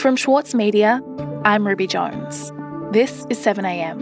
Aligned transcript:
From 0.00 0.16
Schwartz 0.16 0.54
Media, 0.54 1.02
I'm 1.44 1.66
Ruby 1.66 1.86
Jones. 1.86 2.50
This 2.90 3.26
is 3.28 3.38
7am. 3.38 4.00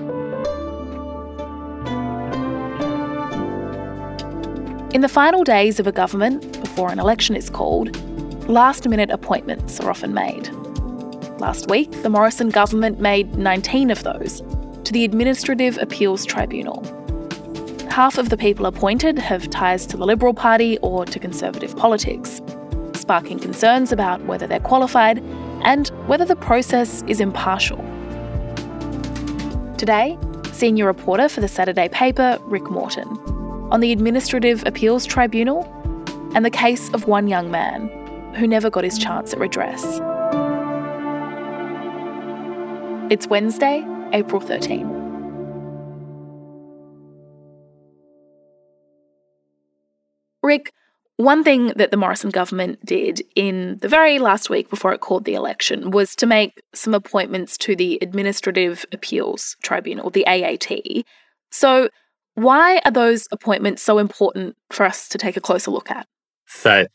In 4.94 5.00
the 5.00 5.08
final 5.08 5.42
days 5.42 5.80
of 5.80 5.88
a 5.88 5.92
government, 5.92 6.60
before 6.60 6.92
an 6.92 7.00
election 7.00 7.34
is 7.34 7.50
called, 7.50 7.96
last 8.48 8.88
minute 8.88 9.10
appointments 9.10 9.80
are 9.80 9.90
often 9.90 10.14
made. 10.14 10.48
Last 11.40 11.68
week, 11.68 11.90
the 12.02 12.10
Morrison 12.10 12.50
government 12.50 13.00
made 13.00 13.34
19 13.34 13.90
of 13.90 14.04
those 14.04 14.40
to 14.84 14.92
the 14.92 15.04
Administrative 15.04 15.78
Appeals 15.78 16.24
Tribunal. 16.24 16.84
Half 17.90 18.18
of 18.18 18.28
the 18.28 18.36
people 18.36 18.66
appointed 18.66 19.18
have 19.18 19.50
ties 19.50 19.84
to 19.86 19.96
the 19.96 20.06
Liberal 20.06 20.32
Party 20.32 20.78
or 20.78 21.04
to 21.06 21.18
Conservative 21.18 21.76
politics, 21.76 22.40
sparking 23.08 23.38
concerns 23.38 23.90
about 23.90 24.22
whether 24.26 24.46
they're 24.46 24.60
qualified 24.60 25.18
and 25.62 25.88
whether 26.08 26.26
the 26.26 26.36
process 26.36 27.02
is 27.06 27.22
impartial. 27.22 27.78
Today, 29.78 30.18
senior 30.52 30.84
reporter 30.84 31.26
for 31.30 31.40
the 31.40 31.48
Saturday 31.48 31.88
paper, 31.88 32.38
Rick 32.42 32.68
Morton, 32.70 33.08
on 33.70 33.80
the 33.80 33.92
Administrative 33.92 34.62
Appeals 34.66 35.06
Tribunal 35.06 35.64
and 36.34 36.44
the 36.44 36.50
case 36.50 36.90
of 36.90 37.06
one 37.06 37.28
young 37.28 37.50
man 37.50 37.88
who 38.34 38.46
never 38.46 38.68
got 38.68 38.84
his 38.84 38.98
chance 38.98 39.32
at 39.32 39.38
redress. 39.38 39.82
It's 43.10 43.26
Wednesday, 43.26 43.86
April 44.12 44.42
13. 44.42 44.86
Rick, 50.42 50.74
one 51.18 51.42
thing 51.42 51.72
that 51.74 51.90
the 51.90 51.96
Morrison 51.96 52.30
government 52.30 52.84
did 52.86 53.22
in 53.34 53.76
the 53.78 53.88
very 53.88 54.20
last 54.20 54.48
week 54.48 54.70
before 54.70 54.92
it 54.92 55.00
called 55.00 55.24
the 55.24 55.34
election 55.34 55.90
was 55.90 56.14
to 56.14 56.26
make 56.26 56.62
some 56.74 56.94
appointments 56.94 57.58
to 57.58 57.74
the 57.74 57.98
Administrative 58.00 58.86
Appeals 58.92 59.56
Tribunal, 59.60 60.10
the 60.10 60.24
AAT. 60.26 61.04
So, 61.50 61.88
why 62.34 62.80
are 62.84 62.92
those 62.92 63.26
appointments 63.32 63.82
so 63.82 63.98
important 63.98 64.56
for 64.70 64.86
us 64.86 65.08
to 65.08 65.18
take 65.18 65.36
a 65.36 65.40
closer 65.40 65.72
look 65.72 65.90
at? 65.90 66.06
So, 66.46 66.86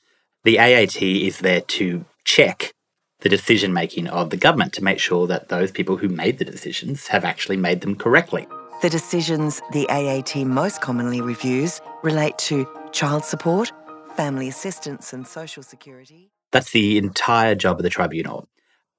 the 0.45 0.57
AAT 0.57 1.01
is 1.01 1.39
there 1.39 1.61
to 1.61 2.05
check 2.23 2.71
the 3.19 3.29
decision 3.29 3.73
making 3.73 4.07
of 4.07 4.29
the 4.29 4.37
government 4.37 4.71
to 4.73 4.83
make 4.83 4.99
sure 4.99 5.27
that 5.27 5.49
those 5.49 5.69
people 5.69 5.97
who 5.97 6.07
made 6.07 6.37
the 6.37 6.45
decisions 6.45 7.07
have 7.07 7.25
actually 7.25 7.57
made 7.57 7.81
them 7.81 7.95
correctly. 7.97 8.47
The 8.81 8.89
decisions 8.89 9.61
the 9.73 9.85
AAT 9.89 10.45
most 10.45 10.79
commonly 10.79 11.19
reviews 11.19 11.81
relate 12.03 12.37
to 12.39 12.65
child 12.93 13.25
support, 13.25 13.71
family 14.15 14.47
assistance, 14.47 15.13
and 15.13 15.27
social 15.27 15.63
security. 15.63 16.31
That's 16.51 16.71
the 16.71 16.97
entire 16.97 17.55
job 17.55 17.77
of 17.79 17.83
the 17.83 17.89
tribunal. 17.89 18.47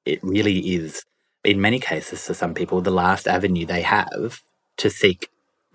It 0.04 0.22
really 0.22 0.58
is, 0.74 1.04
in 1.44 1.60
many 1.60 1.78
cases, 1.78 2.26
for 2.26 2.34
some 2.34 2.54
people, 2.54 2.80
the 2.80 2.90
last 2.90 3.26
avenue 3.26 3.66
they 3.66 3.82
have 3.82 4.42
to 4.78 4.90
seek 4.90 5.28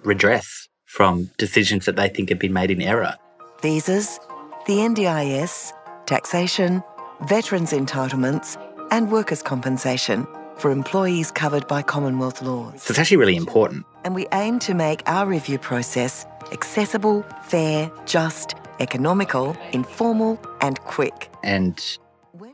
redress 0.04 0.68
from 0.86 1.30
decisions 1.38 1.86
that 1.86 1.96
they 1.96 2.10
think 2.10 2.30
have 2.30 2.40
been 2.40 2.54
made 2.54 2.72
in 2.72 2.82
error. 2.82 3.16
Visas, 3.62 4.20
the 4.68 4.78
NDIS, 4.78 5.72
taxation, 6.06 6.84
veterans' 7.22 7.72
entitlements, 7.72 8.58
and 8.92 9.12
workers' 9.12 9.44
compensation 9.44 10.26
for 10.58 10.72
employees 10.72 11.32
covered 11.32 11.68
by 11.68 11.82
Commonwealth 11.82 12.42
laws. 12.42 12.84
So 12.84 12.92
it's 12.92 13.00
actually 13.00 13.18
really 13.18 13.36
important. 13.36 13.86
And 14.04 14.14
we 14.16 14.28
aim 14.34 14.60
to 14.60 14.74
make 14.74 15.02
our 15.06 15.26
review 15.26 15.58
process 15.58 16.26
accessible, 16.52 17.24
fair, 17.44 17.92
just, 18.06 18.56
economical, 18.80 19.56
informal, 19.72 20.40
and 20.62 20.80
quick. 20.82 21.30
And 21.44 21.80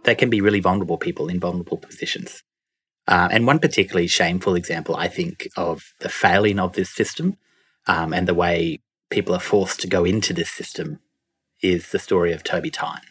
they 0.04 0.16
can 0.16 0.30
be 0.30 0.42
really 0.42 0.60
vulnerable 0.60 0.98
people 0.98 1.28
in 1.28 1.40
vulnerable 1.40 1.78
positions. 1.78 2.44
Uh, 3.08 3.28
and 3.32 3.46
one 3.46 3.60
particularly 3.60 4.08
shameful 4.08 4.56
example, 4.56 4.96
I 4.96 5.08
think, 5.08 5.48
of 5.56 5.94
the 6.00 6.10
failing 6.10 6.60
of 6.60 6.74
this 6.74 6.90
system 6.90 7.38
um, 7.88 8.14
and 8.14 8.28
the 8.28 8.34
way 8.34 8.80
people 9.10 9.36
are 9.36 9.40
forced 9.40 9.80
to 9.82 9.88
go 9.88 10.06
into 10.06 10.34
this 10.34 10.50
system 10.50 11.00
is 11.62 11.92
the 11.92 12.00
story 12.00 12.34
of 12.34 12.44
Toby 12.44 12.72
Tyne. 12.72 13.02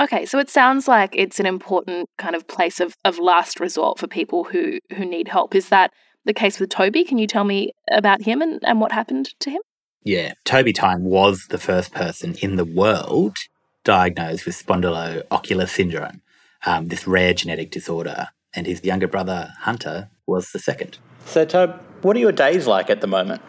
Okay, 0.00 0.26
so 0.26 0.38
it 0.38 0.50
sounds 0.50 0.88
like 0.88 1.14
it's 1.14 1.38
an 1.38 1.46
important 1.46 2.08
kind 2.18 2.34
of 2.34 2.48
place 2.48 2.80
of, 2.80 2.94
of 3.04 3.18
last 3.18 3.60
resort 3.60 3.98
for 3.98 4.08
people 4.08 4.44
who, 4.44 4.78
who 4.96 5.04
need 5.04 5.28
help. 5.28 5.54
Is 5.54 5.68
that 5.68 5.92
the 6.24 6.34
case 6.34 6.58
with 6.58 6.70
Toby? 6.70 7.04
Can 7.04 7.18
you 7.18 7.26
tell 7.26 7.44
me 7.44 7.72
about 7.92 8.22
him 8.22 8.42
and, 8.42 8.60
and 8.64 8.80
what 8.80 8.92
happened 8.92 9.34
to 9.40 9.50
him? 9.50 9.60
Yeah, 10.04 10.34
Toby 10.44 10.74
Tyne 10.74 11.02
was 11.02 11.46
the 11.48 11.58
first 11.58 11.92
person 11.94 12.34
in 12.42 12.56
the 12.56 12.64
world 12.64 13.38
diagnosed 13.84 14.44
with 14.44 14.54
spondyloocular 14.54 15.66
syndrome, 15.66 16.20
um, 16.66 16.88
this 16.88 17.06
rare 17.06 17.32
genetic 17.32 17.70
disorder, 17.70 18.28
and 18.54 18.66
his 18.66 18.84
younger 18.84 19.08
brother 19.08 19.54
Hunter 19.60 20.10
was 20.26 20.52
the 20.52 20.58
second. 20.58 20.98
So, 21.24 21.46
Tob, 21.46 21.80
what 22.02 22.16
are 22.16 22.20
your 22.20 22.32
days 22.32 22.66
like 22.66 22.90
at 22.90 23.00
the 23.00 23.06
moment? 23.06 23.40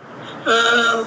Um, 0.45 1.05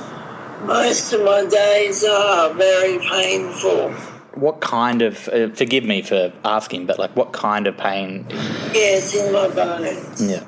most 0.66 1.14
of 1.14 1.25
my 1.25 1.47
days 1.47 2.04
are 2.04 2.53
very 2.53 2.98
painful. 2.98 3.91
What 4.34 4.60
kind 4.60 5.00
of, 5.00 5.28
uh, 5.28 5.48
forgive 5.54 5.82
me 5.82 6.03
for 6.03 6.30
asking, 6.44 6.84
but 6.84 6.98
like 6.98 7.16
what 7.16 7.32
kind 7.32 7.66
of 7.66 7.76
pain? 7.78 8.26
Yes, 8.75 9.15
in 9.15 9.32
my 9.32 9.48
bones. 9.48 10.30
Yeah. 10.30 10.44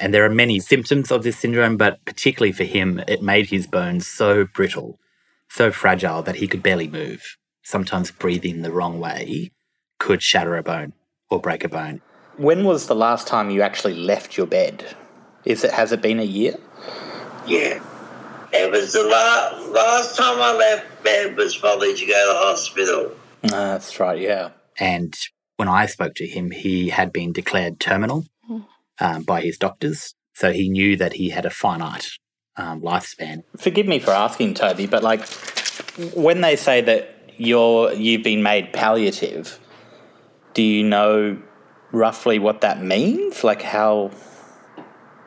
And 0.00 0.14
there 0.14 0.24
are 0.24 0.30
many 0.30 0.58
symptoms 0.60 1.12
of 1.12 1.22
this 1.22 1.36
syndrome, 1.36 1.76
but 1.76 2.02
particularly 2.06 2.52
for 2.52 2.64
him, 2.64 3.02
it 3.06 3.22
made 3.22 3.50
his 3.50 3.66
bones 3.66 4.06
so 4.06 4.46
brittle, 4.46 4.98
so 5.50 5.70
fragile 5.70 6.22
that 6.22 6.36
he 6.36 6.48
could 6.48 6.62
barely 6.62 6.88
move. 6.88 7.36
Sometimes 7.62 8.10
breathing 8.10 8.62
the 8.62 8.72
wrong 8.72 8.98
way 8.98 9.50
could 9.98 10.22
shatter 10.22 10.56
a 10.56 10.62
bone 10.62 10.94
or 11.28 11.38
break 11.38 11.64
a 11.64 11.68
bone. 11.68 12.00
When 12.38 12.64
was 12.64 12.86
the 12.86 12.94
last 12.94 13.26
time 13.26 13.50
you 13.50 13.60
actually 13.60 13.94
left 13.94 14.38
your 14.38 14.46
bed? 14.46 14.96
Is 15.44 15.64
it 15.64 15.72
has 15.72 15.92
it 15.92 16.00
been 16.00 16.18
a 16.18 16.24
year? 16.24 16.54
Yeah. 17.46 17.84
It 18.52 18.70
was 18.72 18.94
the 18.94 19.02
la- 19.02 19.70
last 19.70 20.16
time 20.16 20.40
I 20.40 20.56
left 20.56 21.04
bed 21.04 21.36
was 21.36 21.56
probably 21.56 21.94
to 21.94 22.06
go 22.06 22.12
to 22.12 22.32
the 22.32 22.38
hospital. 22.38 23.12
Uh, 23.44 23.72
that's 23.72 24.00
right, 24.00 24.18
yeah. 24.18 24.50
And 24.78 25.14
when 25.58 25.68
I 25.68 25.84
spoke 25.84 26.14
to 26.14 26.26
him, 26.26 26.50
he 26.50 26.88
had 26.88 27.12
been 27.12 27.32
declared 27.32 27.78
terminal 27.78 28.24
um, 29.00 29.22
by 29.22 29.40
his 29.40 29.58
doctors. 29.58 30.14
So 30.34 30.52
he 30.52 30.68
knew 30.68 30.96
that 30.96 31.14
he 31.14 31.30
had 31.30 31.44
a 31.44 31.50
finite 31.50 32.08
um, 32.56 32.82
lifespan. 32.82 33.42
Forgive 33.58 33.86
me 33.86 33.98
for 33.98 34.12
asking, 34.12 34.54
Toby, 34.54 34.86
but 34.86 35.02
like 35.02 35.26
when 36.14 36.40
they 36.40 36.56
say 36.56 36.80
that 36.82 37.16
you're 37.36 37.92
you've 37.92 38.22
been 38.22 38.42
made 38.42 38.72
palliative, 38.72 39.58
do 40.54 40.62
you 40.62 40.84
know 40.84 41.40
roughly 41.92 42.38
what 42.38 42.60
that 42.60 42.82
means? 42.82 43.42
Like 43.42 43.62
how 43.62 44.10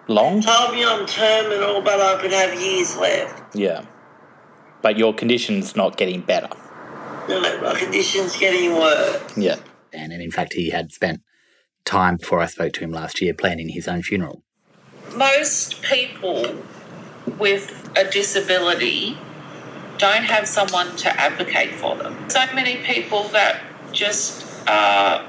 long? 0.08 0.42
Told 0.42 0.74
me 0.74 0.86
I'm 0.86 1.06
terminal, 1.06 1.82
but 1.82 2.00
I 2.00 2.22
could 2.22 2.32
have 2.32 2.60
years 2.60 2.98
left. 2.98 3.56
Yeah. 3.56 3.86
But 4.82 4.98
your 4.98 5.14
condition's 5.14 5.76
not 5.76 5.98
getting 5.98 6.22
better. 6.22 6.50
No, 7.30 7.40
my 7.62 7.80
condition's 7.80 8.36
getting 8.38 8.74
worse. 8.74 9.38
Yeah. 9.38 9.56
And, 9.94 10.12
and 10.12 10.22
in 10.22 10.30
fact, 10.30 10.54
he 10.54 10.70
had 10.70 10.92
spent 10.92 11.22
time 11.86 12.18
before 12.18 12.40
I 12.40 12.46
spoke 12.46 12.74
to 12.74 12.80
him 12.82 12.92
last 12.92 13.22
year 13.22 13.34
planning 13.34 13.70
his 13.70 13.88
own 13.88 14.02
funeral. 14.02 14.44
Most 15.16 15.82
people 15.82 16.64
with 17.38 17.92
a 17.96 18.10
disability 18.10 19.18
don't 19.98 20.24
have 20.24 20.48
someone 20.48 20.96
to 20.98 21.10
advocate 21.20 21.74
for 21.76 21.96
them. 21.96 22.30
So 22.30 22.40
many 22.54 22.78
people 22.78 23.24
that 23.30 23.62
just 23.92 24.46
are 24.68 25.28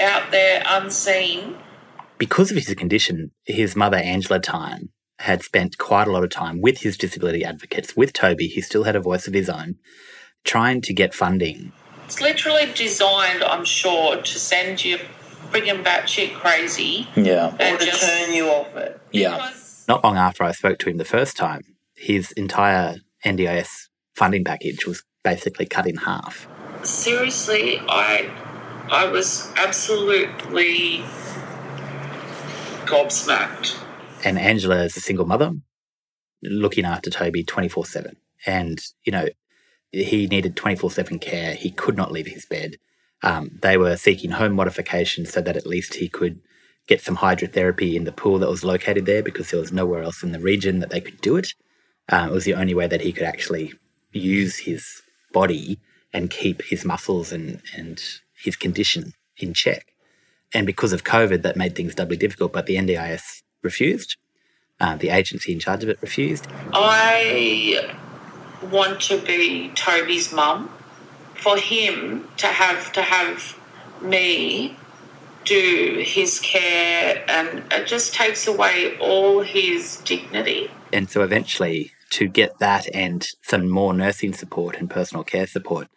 out 0.00 0.30
there 0.30 0.62
unseen. 0.66 1.56
Because 2.18 2.50
of 2.50 2.56
his 2.56 2.72
condition, 2.74 3.32
his 3.44 3.74
mother, 3.74 3.96
Angela 3.96 4.40
Tyne, 4.40 4.90
had 5.20 5.42
spent 5.42 5.78
quite 5.78 6.06
a 6.06 6.12
lot 6.12 6.24
of 6.24 6.30
time 6.30 6.60
with 6.60 6.82
his 6.82 6.96
disability 6.96 7.44
advocates, 7.44 7.96
with 7.96 8.12
Toby, 8.12 8.46
he 8.46 8.60
still 8.60 8.84
had 8.84 8.96
a 8.96 9.00
voice 9.00 9.26
of 9.26 9.34
his 9.34 9.48
own, 9.48 9.76
trying 10.44 10.80
to 10.82 10.92
get 10.92 11.14
funding. 11.14 11.72
It's 12.04 12.20
literally 12.20 12.70
designed, 12.74 13.42
I'm 13.42 13.64
sure, 13.64 14.20
to 14.20 14.38
send 14.38 14.84
you 14.84 14.98
friggin' 15.54 15.84
batshit 15.84 16.34
crazy. 16.34 17.08
Yeah. 17.14 17.54
Or 17.54 17.56
And 17.60 17.78
to 17.78 17.86
just 17.86 18.02
turn 18.02 18.32
you 18.32 18.48
off 18.48 18.74
it. 18.76 19.00
Yeah. 19.12 19.36
because 19.36 19.84
Not 19.88 20.02
long 20.02 20.16
after 20.16 20.44
I 20.44 20.52
spoke 20.52 20.78
to 20.80 20.90
him 20.90 20.96
the 20.98 21.04
first 21.04 21.36
time, 21.36 21.62
his 21.94 22.32
entire 22.32 22.96
NDIS 23.24 23.88
funding 24.14 24.44
package 24.44 24.86
was 24.86 25.04
basically 25.22 25.66
cut 25.66 25.86
in 25.86 25.96
half. 25.96 26.48
seriously, 26.82 27.80
I 27.88 28.30
I 28.90 29.06
was 29.06 29.50
absolutely 29.56 31.02
gobsmacked. 32.84 33.78
And 34.24 34.38
Angela 34.38 34.84
is 34.84 34.96
a 34.96 35.00
single 35.00 35.26
mother 35.26 35.52
looking 36.42 36.84
after 36.84 37.10
Toby 37.10 37.42
24 37.44 37.86
7. 37.86 38.16
And, 38.46 38.78
you 39.04 39.12
know, 39.12 39.28
he 39.90 40.26
needed 40.26 40.56
24 40.56 40.90
7 40.90 41.18
care. 41.18 41.54
He 41.54 41.70
could 41.70 41.96
not 41.96 42.12
leave 42.12 42.26
his 42.26 42.44
bed. 42.44 42.76
Um, 43.24 43.58
they 43.62 43.78
were 43.78 43.96
seeking 43.96 44.32
home 44.32 44.52
modifications 44.52 45.32
so 45.32 45.40
that 45.40 45.56
at 45.56 45.66
least 45.66 45.94
he 45.94 46.08
could 46.08 46.40
get 46.86 47.00
some 47.00 47.16
hydrotherapy 47.16 47.94
in 47.94 48.04
the 48.04 48.12
pool 48.12 48.38
that 48.38 48.50
was 48.50 48.62
located 48.62 49.06
there 49.06 49.22
because 49.22 49.50
there 49.50 49.60
was 49.60 49.72
nowhere 49.72 50.02
else 50.02 50.22
in 50.22 50.32
the 50.32 50.38
region 50.38 50.80
that 50.80 50.90
they 50.90 51.00
could 51.00 51.20
do 51.22 51.36
it. 51.36 51.54
Um, 52.10 52.28
it 52.28 52.32
was 52.32 52.44
the 52.44 52.54
only 52.54 52.74
way 52.74 52.86
that 52.86 53.00
he 53.00 53.12
could 53.12 53.22
actually 53.22 53.72
use 54.12 54.58
his 54.58 55.02
body 55.32 55.78
and 56.12 56.28
keep 56.30 56.62
his 56.62 56.84
muscles 56.84 57.32
and, 57.32 57.62
and 57.74 57.98
his 58.36 58.56
condition 58.56 59.14
in 59.38 59.54
check. 59.54 59.94
And 60.52 60.66
because 60.66 60.92
of 60.92 61.02
COVID, 61.02 61.40
that 61.42 61.56
made 61.56 61.74
things 61.74 61.94
doubly 61.94 62.18
difficult. 62.18 62.52
But 62.52 62.66
the 62.66 62.76
NDIS 62.76 63.42
refused. 63.62 64.16
Uh, 64.78 64.96
the 64.96 65.08
agency 65.08 65.52
in 65.52 65.60
charge 65.60 65.82
of 65.82 65.88
it 65.88 65.98
refused. 66.02 66.46
I 66.74 67.90
want 68.70 69.00
to 69.02 69.18
be 69.18 69.70
Toby's 69.74 70.30
mum. 70.30 70.68
For 71.36 71.56
him 71.56 72.28
to 72.38 72.46
have 72.46 72.92
to 72.92 73.02
have 73.02 73.58
me 74.00 74.76
do 75.44 76.02
his 76.04 76.40
care 76.40 77.22
and 77.28 77.64
it 77.70 77.86
just 77.86 78.14
takes 78.14 78.46
away 78.46 78.96
all 78.98 79.40
his 79.42 79.96
dignity. 80.04 80.70
And 80.92 81.10
so 81.10 81.22
eventually 81.22 81.92
to 82.10 82.28
get 82.28 82.58
that 82.58 82.86
and 82.94 83.26
some 83.42 83.68
more 83.68 83.92
nursing 83.92 84.32
support 84.32 84.76
and 84.76 84.88
personal 84.88 85.24
care 85.24 85.46
support, 85.46 85.88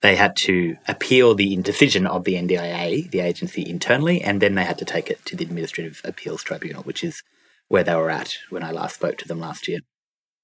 they 0.00 0.16
had 0.16 0.34
to 0.36 0.76
appeal 0.88 1.34
the 1.34 1.56
decision 1.56 2.06
of 2.06 2.24
the 2.24 2.34
NDIA, 2.34 3.08
the 3.10 3.20
agency 3.20 3.68
internally, 3.68 4.20
and 4.20 4.42
then 4.42 4.56
they 4.56 4.64
had 4.64 4.78
to 4.78 4.84
take 4.84 5.08
it 5.08 5.24
to 5.26 5.36
the 5.36 5.44
Administrative 5.44 6.00
Appeals 6.04 6.42
Tribunal, 6.42 6.82
which 6.82 7.04
is 7.04 7.22
where 7.68 7.84
they 7.84 7.94
were 7.94 8.10
at 8.10 8.36
when 8.50 8.64
I 8.64 8.72
last 8.72 8.96
spoke 8.96 9.16
to 9.18 9.28
them 9.28 9.40
last 9.40 9.68
year. 9.68 9.78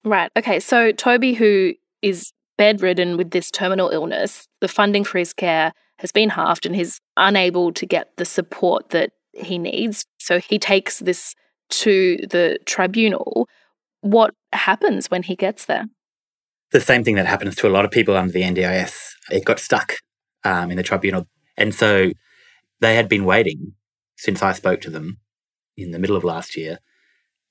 Right. 0.05 0.31
Okay. 0.37 0.61
So 0.61 0.93
Toby, 0.93 1.35
who 1.35 1.75
is 2.01 2.33
bedridden 2.59 3.17
with 3.17 3.31
this 3.31 3.51
terminal 3.51 3.89
illness, 3.89 4.47
the 4.61 4.69
funding 4.69 5.05
for 5.05 5.19
his 5.19 5.33
care 5.33 5.73
has 5.99 6.13
been 6.13 6.31
halved 6.31 6.67
and 6.67 6.77
he's 6.77 7.01
unable 7.17 7.73
to 7.73 7.87
get 7.87 8.17
the 8.17 8.25
support 8.25 8.91
that 8.91 9.13
he 9.33 9.59
needs. 9.59 10.05
So 10.19 10.39
he 10.39 10.59
takes 10.59 10.99
this 10.99 11.35
to 11.71 12.19
the 12.31 12.59
tribunal. 12.67 13.49
What 14.01 14.35
happens 14.53 15.11
when 15.11 15.23
he 15.23 15.37
gets 15.37 15.65
there? 15.65 15.87
The 16.73 16.81
same 16.81 17.03
thing 17.03 17.15
that 17.15 17.27
happens 17.27 17.57
to 17.57 17.69
a 17.69 17.71
lot 17.71 17.85
of 17.85 17.91
people 17.91 18.17
under 18.17 18.33
the 18.33 18.43
NDIS. 18.43 18.95
It 19.31 19.45
got 19.45 19.59
stuck 19.59 19.97
um, 20.45 20.71
in 20.71 20.77
the 20.77 20.83
tribunal. 20.83 21.27
And 21.57 21.75
so 21.75 22.11
they 22.81 22.95
had 22.95 23.09
been 23.09 23.25
waiting 23.25 23.73
since 24.17 24.43
I 24.43 24.53
spoke 24.53 24.81
to 24.83 24.91
them 24.91 25.19
in 25.77 25.93
the 25.93 25.99
middle 25.99 26.17
of 26.17 26.25
last 26.25 26.57
year, 26.57 26.79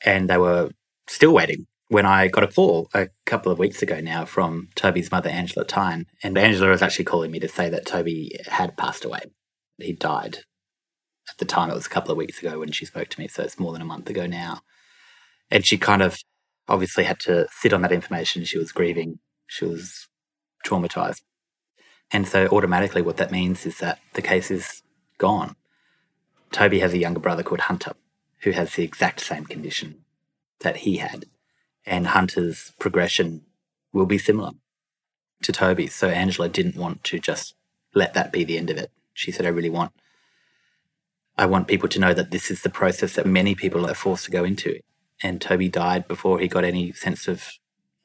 and 0.06 0.30
they 0.30 0.38
were 0.38 0.70
still 1.08 1.34
waiting 1.34 1.66
when 1.90 2.06
I 2.06 2.28
got 2.28 2.44
a 2.44 2.48
call 2.48 2.90
a 2.94 3.10
couple 3.26 3.52
of 3.52 3.60
weeks 3.60 3.82
ago 3.82 4.00
now 4.02 4.26
from 4.26 4.70
Toby's 4.76 5.12
mother, 5.12 5.30
Angela 5.30 5.66
Tyne. 5.66 6.06
And 6.22 6.38
Angela 6.38 6.70
was 6.70 6.82
actually 6.82 7.06
calling 7.06 7.32
me 7.32 7.40
to 7.40 7.48
say 7.48 7.70
that 7.70 7.86
Toby 7.86 8.38
had 8.48 8.78
passed 8.78 9.06
away. 9.06 9.22
He 9.78 9.94
died. 9.94 10.40
At 11.30 11.38
the 11.38 11.46
time, 11.46 11.70
it 11.70 11.76
was 11.76 11.86
a 11.86 11.90
couple 11.90 12.12
of 12.12 12.18
weeks 12.18 12.40
ago 12.40 12.60
when 12.60 12.72
she 12.72 12.86
spoke 12.86 13.10
to 13.10 13.20
me, 13.20 13.28
so 13.28 13.44
it's 13.44 13.60
more 13.60 13.74
than 13.74 13.82
a 13.82 13.86
month 13.86 14.10
ago 14.10 14.26
now. 14.26 14.62
And 15.52 15.66
she 15.66 15.78
kind 15.78 16.02
of 16.02 16.18
obviously 16.68 17.06
had 17.06 17.20
to 17.22 17.48
sit 17.52 17.74
on 17.74 17.82
that 17.82 17.92
information. 17.92 18.44
She 18.44 18.58
was 18.58 18.72
grieving, 18.72 19.20
she 19.48 19.66
was 19.66 20.08
traumatized. 20.66 21.22
And 22.12 22.28
so, 22.28 22.48
automatically, 22.48 23.02
what 23.02 23.18
that 23.18 23.32
means 23.32 23.66
is 23.66 23.80
that 23.80 24.00
the 24.14 24.22
case 24.22 24.50
is 24.50 24.82
gone. 25.18 25.56
Toby 26.52 26.80
has 26.80 26.94
a 26.94 26.98
younger 26.98 27.20
brother 27.20 27.44
called 27.44 27.62
Hunter 27.62 27.94
who 28.42 28.52
has 28.52 28.76
the 28.76 28.84
exact 28.84 29.20
same 29.20 29.46
condition 29.46 30.06
that 30.62 30.78
he 30.78 30.98
had 30.98 31.26
and 31.88 32.08
Hunter's 32.08 32.74
progression 32.80 33.44
will 33.94 34.06
be 34.06 34.18
similar 34.18 34.52
to 35.42 35.52
Toby's. 35.52 35.96
So 35.96 36.10
Angela 36.10 36.50
didn't 36.50 36.76
want 36.76 37.04
to 37.06 37.20
just 37.20 37.56
let 37.96 38.14
that 38.14 38.32
be 38.32 38.44
the 38.44 38.58
end 38.58 38.70
of 38.70 38.78
it. 38.78 38.92
She 39.14 39.32
said, 39.32 39.46
I 39.46 39.50
really 39.50 39.70
want 39.70 39.94
I 41.40 41.46
want 41.46 41.68
people 41.68 41.88
to 41.90 42.00
know 42.00 42.16
that 42.16 42.32
this 42.32 42.50
is 42.50 42.62
the 42.62 42.70
process 42.70 43.14
that 43.14 43.28
many 43.28 43.54
people 43.54 43.88
are 43.88 43.94
forced 43.94 44.26
to 44.26 44.32
go 44.32 44.44
into. 44.44 44.80
And 45.22 45.40
Toby 45.40 45.70
died 45.70 46.08
before 46.08 46.40
he 46.40 46.48
got 46.48 46.64
any 46.64 46.92
sense 46.94 47.28
of 47.28 47.52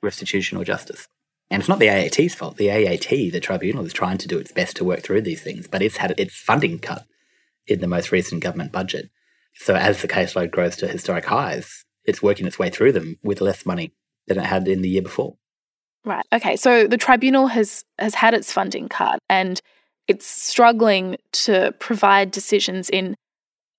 restitution 0.02 0.58
or 0.58 0.64
justice. 0.64 1.08
And 1.50 1.61
it's 1.61 1.69
not 1.69 1.79
the 1.79 1.88
AAT's 1.88 2.34
fault. 2.34 2.58
The 2.58 2.70
AAT, 2.70 3.08
the 3.08 3.40
tribunal, 3.40 3.87
is 3.87 3.93
trying 3.93 4.19
to 4.19 4.29
do 4.29 4.38
its 4.38 4.52
best 4.52 4.76
to 4.76 4.84
work 4.84 5.00
through 5.00 5.23
these 5.23 5.43
things, 5.43 5.67
but 5.67 5.81
it's 5.81 5.96
had 5.96 6.14
its 6.19 6.34
funding 6.34 6.79
cut 6.79 7.06
in 7.67 7.81
the 7.81 7.87
most 7.87 8.12
recent 8.12 8.43
government 8.43 8.73
budget. 8.73 9.11
So 9.55 9.75
as 9.75 10.02
the 10.02 10.08
caseload 10.08 10.50
grows 10.50 10.76
to 10.76 10.87
historic 10.87 11.26
highs, 11.26 11.84
it's 12.04 12.22
working 12.22 12.46
its 12.46 12.58
way 12.58 12.70
through 12.70 12.93
them 12.93 13.19
with 13.22 13.40
less 13.40 13.64
money 13.64 13.93
than 14.26 14.38
it 14.38 14.44
had 14.44 14.69
in 14.69 14.82
the 14.82 14.88
year 14.88 15.02
before. 15.02 15.37
Right. 16.04 16.25
Okay. 16.32 16.56
So 16.56 16.87
the 16.87 16.96
tribunal 16.96 17.49
has 17.49 17.84
has 17.99 18.14
had 18.14 18.34
its 18.34 18.52
funding 18.52 18.88
cut 18.88 19.20
and 19.28 19.60
it's 20.08 20.26
struggling 20.26 21.16
to 21.32 21.72
provide 21.78 22.32
decisions 22.32 22.90
in 22.90 23.14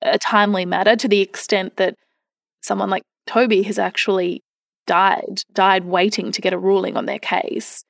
a 0.01 0.17
timely 0.17 0.65
manner 0.65 0.95
to 0.95 1.07
the 1.07 1.19
extent 1.19 1.75
that 1.77 1.95
someone 2.61 2.89
like 2.89 3.03
Toby 3.27 3.63
has 3.63 3.77
actually 3.77 4.41
died, 4.87 5.41
died 5.53 5.85
waiting 5.85 6.31
to 6.31 6.41
get 6.41 6.53
a 6.53 6.57
ruling 6.57 6.97
on 6.97 7.05
their 7.05 7.19
case. 7.19 7.83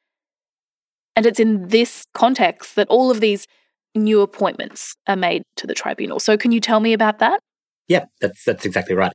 And 1.15 1.25
it's 1.25 1.39
in 1.39 1.67
this 1.67 2.05
context 2.13 2.75
that 2.75 2.87
all 2.87 3.11
of 3.11 3.19
these 3.19 3.47
new 3.95 4.21
appointments 4.21 4.95
are 5.07 5.15
made 5.15 5.43
to 5.57 5.67
the 5.67 5.75
tribunal. 5.75 6.19
So 6.19 6.37
can 6.37 6.51
you 6.51 6.59
tell 6.59 6.79
me 6.79 6.93
about 6.93 7.19
that? 7.19 7.39
Yeah, 7.87 8.05
that's 8.19 8.43
that's 8.43 8.65
exactly 8.65 8.95
right. 8.95 9.13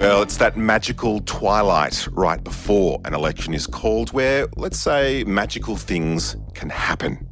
Well, 0.00 0.22
it's 0.22 0.38
that 0.38 0.56
magical 0.56 1.20
twilight 1.26 2.08
right 2.12 2.42
before 2.42 3.02
an 3.04 3.12
election 3.12 3.52
is 3.52 3.66
called 3.66 4.14
where, 4.14 4.48
let's 4.56 4.80
say, 4.80 5.24
magical 5.24 5.76
things 5.76 6.36
can 6.54 6.70
happen, 6.70 7.28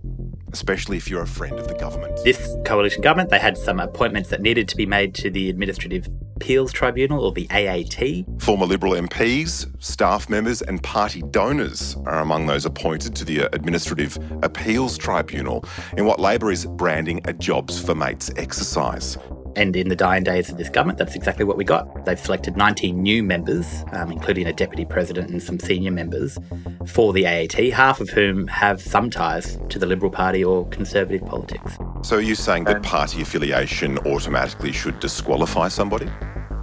especially 0.52 0.98
if 0.98 1.08
you're 1.08 1.22
a 1.22 1.26
friend 1.26 1.58
of 1.58 1.66
the 1.66 1.74
government. 1.76 2.22
This 2.24 2.56
coalition 2.66 3.00
government, 3.00 3.30
they 3.30 3.38
had 3.38 3.56
some 3.56 3.80
appointments 3.80 4.28
that 4.28 4.42
needed 4.42 4.68
to 4.68 4.76
be 4.76 4.84
made 4.84 5.14
to 5.14 5.30
the 5.30 5.48
Administrative 5.48 6.08
Appeals 6.36 6.70
Tribunal, 6.70 7.24
or 7.24 7.32
the 7.32 7.48
AAT. 7.50 8.40
Former 8.42 8.66
Liberal 8.66 8.92
MPs, 8.92 9.66
staff 9.82 10.28
members, 10.28 10.60
and 10.60 10.82
party 10.82 11.22
donors 11.30 11.96
are 12.04 12.20
among 12.20 12.46
those 12.46 12.64
appointed 12.66 13.16
to 13.16 13.24
the 13.24 13.44
uh, 13.44 13.48
Administrative 13.54 14.18
Appeals 14.42 14.98
Tribunal 14.98 15.64
in 15.96 16.04
what 16.04 16.20
Labor 16.20 16.52
is 16.52 16.66
branding 16.66 17.20
a 17.24 17.32
jobs 17.32 17.82
for 17.82 17.94
mates 17.94 18.30
exercise. 18.36 19.16
And 19.56 19.74
in 19.74 19.88
the 19.88 19.96
dying 19.96 20.24
days 20.24 20.50
of 20.50 20.56
this 20.56 20.68
government, 20.68 20.98
that's 20.98 21.14
exactly 21.14 21.44
what 21.44 21.56
we 21.56 21.64
got. 21.64 22.04
They've 22.04 22.18
selected 22.18 22.56
19 22.56 23.02
new 23.02 23.22
members, 23.22 23.84
um, 23.92 24.12
including 24.12 24.46
a 24.46 24.52
deputy 24.52 24.84
president 24.84 25.30
and 25.30 25.42
some 25.42 25.58
senior 25.58 25.90
members, 25.90 26.38
for 26.86 27.12
the 27.12 27.26
AAT, 27.26 27.72
half 27.72 28.00
of 28.00 28.10
whom 28.10 28.46
have 28.46 28.80
some 28.80 29.10
ties 29.10 29.58
to 29.68 29.78
the 29.78 29.86
Liberal 29.86 30.10
Party 30.10 30.44
or 30.44 30.68
Conservative 30.68 31.26
politics. 31.26 31.76
So 32.02 32.16
are 32.16 32.20
you 32.20 32.34
saying 32.34 32.64
that 32.64 32.82
party 32.82 33.22
affiliation 33.22 33.98
automatically 33.98 34.72
should 34.72 35.00
disqualify 35.00 35.68
somebody? 35.68 36.08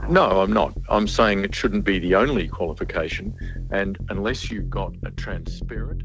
No, 0.08 0.42
I'm 0.42 0.54
not. 0.54 0.74
I'm 0.90 1.08
saying 1.08 1.44
it 1.44 1.56
shouldn't 1.56 1.84
be 1.84 1.98
the 1.98 2.14
only 2.16 2.48
qualification, 2.48 3.36
and 3.72 3.98
unless 4.10 4.52
you've 4.52 4.70
got 4.70 4.94
a 5.04 5.10
transparent. 5.12 6.04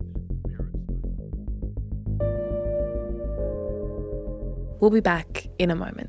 We'll 4.80 4.90
be 4.90 5.00
back 5.00 5.46
in 5.58 5.70
a 5.70 5.76
moment. 5.76 6.08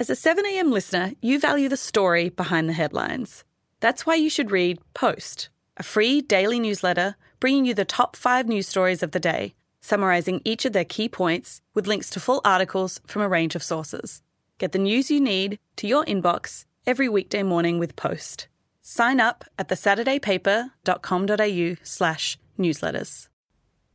As 0.00 0.08
a 0.08 0.14
7am 0.14 0.72
listener, 0.72 1.12
you 1.20 1.38
value 1.38 1.68
the 1.68 1.76
story 1.76 2.30
behind 2.30 2.66
the 2.66 2.72
headlines. 2.72 3.44
That's 3.80 4.06
why 4.06 4.14
you 4.14 4.30
should 4.30 4.50
read 4.50 4.78
Post, 4.94 5.50
a 5.76 5.82
free 5.82 6.22
daily 6.22 6.58
newsletter 6.58 7.16
bringing 7.38 7.66
you 7.66 7.74
the 7.74 7.84
top 7.84 8.16
five 8.16 8.48
news 8.48 8.66
stories 8.66 9.02
of 9.02 9.10
the 9.10 9.20
day, 9.20 9.52
summarising 9.82 10.40
each 10.42 10.64
of 10.64 10.72
their 10.72 10.86
key 10.86 11.06
points 11.06 11.60
with 11.74 11.86
links 11.86 12.08
to 12.10 12.18
full 12.18 12.40
articles 12.46 13.02
from 13.06 13.20
a 13.20 13.28
range 13.28 13.54
of 13.54 13.62
sources. 13.62 14.22
Get 14.56 14.72
the 14.72 14.78
news 14.78 15.10
you 15.10 15.20
need 15.20 15.58
to 15.76 15.86
your 15.86 16.06
inbox 16.06 16.64
every 16.86 17.10
weekday 17.10 17.42
morning 17.42 17.78
with 17.78 17.94
Post. 17.94 18.48
Sign 18.80 19.20
up 19.20 19.44
at 19.58 19.68
thesaturdaypaper.com.au 19.68 21.76
slash 21.82 22.38
newsletters. 22.58 23.28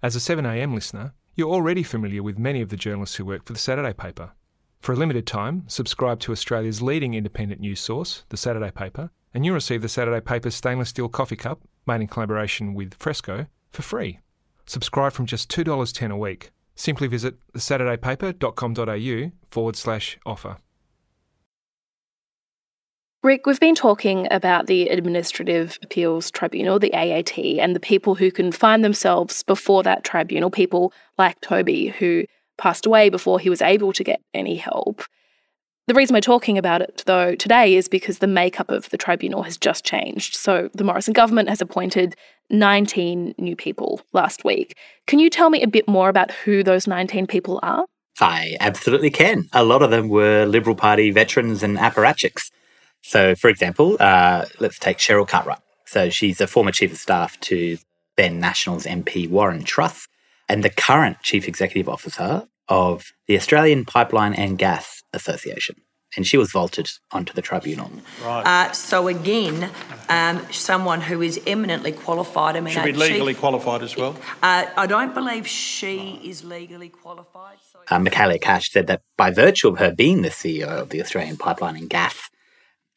As 0.04 0.16
a 0.16 0.20
7am 0.20 0.76
listener, 0.76 1.16
you're 1.34 1.50
already 1.50 1.82
familiar 1.82 2.22
with 2.22 2.38
many 2.38 2.62
of 2.62 2.70
the 2.70 2.78
journalists 2.78 3.16
who 3.16 3.26
work 3.26 3.44
for 3.44 3.54
the 3.54 3.60
Saturday 3.60 3.94
paper. 3.94 4.34
For 4.86 4.92
a 4.92 4.96
limited 4.96 5.26
time, 5.26 5.64
subscribe 5.66 6.20
to 6.20 6.32
Australia's 6.32 6.80
leading 6.80 7.16
independent 7.16 7.60
news 7.60 7.80
source, 7.80 8.24
The 8.30 8.38
Saturday 8.38 8.70
Paper, 8.70 9.10
and 9.34 9.44
you'll 9.44 9.56
receive 9.56 9.82
The 9.82 9.90
Saturday 9.90 10.22
Paper's 10.22 10.54
stainless 10.54 10.90
steel 10.90 11.10
coffee 11.10 11.36
cup, 11.36 11.62
made 11.88 12.02
in 12.02 12.08
collaboration 12.08 12.76
with 12.76 12.94
Fresco, 13.00 13.48
for 13.72 13.82
free. 13.82 14.20
Subscribe 14.68 15.14
from 15.14 15.26
just 15.26 15.50
$2.10 15.50 16.12
a 16.12 16.16
week. 16.16 16.52
Simply 16.76 17.08
visit 17.08 17.34
thesaturdaypaper.com.au 17.54 19.32
forward 19.50 19.76
slash 19.76 20.20
offer. 20.24 20.58
Rick, 23.24 23.48
we've 23.48 23.60
been 23.60 23.74
talking 23.74 24.28
about 24.30 24.68
the 24.68 24.90
Administrative 24.90 25.80
Appeals 25.82 26.30
Tribunal, 26.30 26.78
the 26.78 26.94
AAT, 26.94 27.40
and 27.40 27.76
the 27.76 27.80
people 27.80 28.14
who 28.14 28.30
can 28.30 28.52
find 28.52 28.84
themselves 28.84 29.42
before 29.42 29.82
that 29.82 30.04
tribunal, 30.04 30.52
people 30.52 30.94
like 31.18 31.42
Toby, 31.42 31.88
who 31.88 32.26
passed 32.58 32.86
away 32.86 33.10
before 33.10 33.40
he 33.40 33.50
was 33.50 33.62
able 33.62 33.94
to 33.94 34.04
get 34.04 34.22
any 34.34 34.56
help. 34.56 35.04
The 35.88 35.94
reason 35.94 36.16
we're 36.16 36.22
talking 36.22 36.58
about 36.58 36.82
it, 36.82 37.04
though, 37.06 37.36
today 37.36 37.76
is 37.76 37.88
because 37.88 38.18
the 38.18 38.28
makeup 38.28 38.72
of 38.72 38.90
the 38.90 38.98
tribunal 38.98 39.44
has 39.44 39.56
just 39.56 39.86
changed. 39.86 40.36
So 40.36 40.70
the 40.74 40.84
Morrison 40.84 41.14
government 41.14 41.48
has 41.50 41.62
appointed 41.62 42.16
19 42.50 43.36
new 43.38 43.56
people 43.56 44.02
last 44.12 44.44
week. 44.44 44.76
Can 45.06 45.20
you 45.20 45.30
tell 45.30 45.52
me 45.52 45.62
a 45.62 45.68
bit 45.68 45.88
more 45.88 46.10
about 46.10 46.32
who 46.32 46.64
those 46.64 46.88
19 46.88 47.28
people 47.28 47.60
are? 47.62 47.86
I 48.20 48.58
absolutely 48.60 49.12
can. 49.12 49.48
A 49.54 49.64
lot 49.64 49.84
of 49.84 49.92
them 49.92 50.10
were 50.10 50.46
Liberal 50.46 50.76
Party 50.76 51.12
veterans 51.12 51.62
and 51.62 51.78
apparatchiks. 51.78 52.50
So, 53.04 53.36
for 53.36 53.50
example, 53.50 53.98
uh, 54.00 54.46
let's 54.60 54.80
take 54.80 54.98
Cheryl 54.98 55.28
Cartwright. 55.28 55.60
So 55.86 56.10
she's 56.10 56.42
a 56.42 56.48
former 56.48 56.72
chief 56.72 56.94
of 56.94 56.98
staff 56.98 57.40
to 57.42 57.78
then 58.18 58.40
Nationals 58.40 58.86
MP 58.86 59.30
Warren 59.30 59.64
Truss 59.64 60.08
and 60.50 60.64
the 60.64 60.70
current 60.70 61.18
chief 61.22 61.48
executive 61.48 61.90
officer 61.90 62.48
of 62.68 63.06
the 63.28 63.36
Australian 63.38 63.86
Pipeline 63.86 64.34
and 64.34 64.58
Gas 64.58 65.04
Association. 65.14 65.76
And 66.18 66.26
she 66.26 66.38
was 66.38 66.52
vaulted 66.52 66.88
onto 67.12 67.34
the 67.34 67.42
tribunal. 67.42 67.92
Uh, 68.24 68.72
so 68.72 69.10
again, 69.10 69.70
um, 70.08 70.46
someone 70.50 71.02
who 71.02 71.22
is 71.22 71.42
eminently 71.46 71.92
qualified. 71.92 72.56
I 72.56 72.62
mean, 72.62 72.74
Should 72.74 72.86
be 72.86 72.94
legally 72.94 73.34
she- 73.34 73.40
qualified 73.40 73.82
as 73.84 73.98
well. 73.98 74.16
Uh, 74.42 74.66
I 74.78 74.86
don't 74.88 75.14
believe 75.14 75.46
she 75.46 76.22
is 76.24 76.46
legally 76.46 76.88
qualified. 76.88 77.58
So 77.70 77.80
Uh, 77.94 78.00
Michaela 78.00 78.40
Cash 78.40 78.72
said 78.72 78.88
that 78.88 79.02
by 79.18 79.30
virtue 79.32 79.68
of 79.68 79.78
her 79.80 79.92
being 79.92 80.22
the 80.22 80.30
CEO 80.32 80.68
of 80.84 80.90
the 80.90 81.02
Australian 81.02 81.36
Pipeline 81.36 81.76
and 81.76 81.90
Gas 81.90 82.30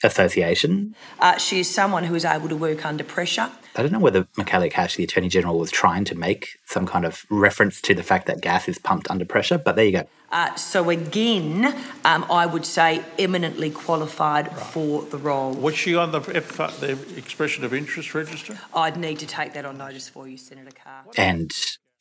Association, 0.05 0.95
uh, 1.19 1.37
she 1.39 1.61
is 1.61 1.69
someone 1.69 2.05
who 2.05 2.15
is 2.15 2.25
able 2.25 2.49
to 2.49 2.57
work 2.57 2.87
under 2.87 3.03
pressure. 3.03 3.51
I 3.75 3.83
don't 3.83 3.93
know 3.93 3.99
whether 3.99 4.29
Michaela 4.37 4.69
Cash, 4.71 4.97
the 4.97 5.05
Attorney 5.05 5.29
General, 5.29 5.59
was 5.59 5.71
trying 5.71 6.05
to 6.07 6.15
make 6.15 6.59
some 6.67 6.87
kind 6.87 7.05
of 7.05 7.25
reference 7.31 7.81
to 7.83 7.95
the 7.95 8.03
fact 8.03 8.27
that 8.27 8.41
gas 8.41 8.69
is 8.69 8.79
pumped 8.79 9.11
under 9.11 9.25
pressure, 9.25 9.59
but 9.59 9.77
there 9.77 9.85
you 9.85 9.93
go. 9.93 10.09
Uh, 10.31 10.55
so 10.57 10.91
again, 10.91 11.75
um, 12.05 12.27
I 12.31 12.45
would 12.47 12.67
say 12.67 13.03
eminently 13.19 13.71
qualified 13.71 14.57
for 14.57 15.03
the 15.03 15.17
role. 15.17 15.53
Was 15.55 15.75
she 15.77 15.95
on 15.97 16.13
the, 16.13 16.21
F, 16.21 16.61
uh, 16.61 16.69
the 16.81 16.93
expression 17.17 17.65
of 17.65 17.73
interest 17.73 18.15
register? 18.15 18.59
I'd 18.75 18.97
need 18.97 19.19
to 19.21 19.27
take 19.27 19.55
that 19.55 19.65
on 19.65 19.79
notice 19.79 20.09
for 20.09 20.29
you, 20.29 20.37
Senator 20.37 20.71
Carr. 20.85 21.05
And 21.17 21.51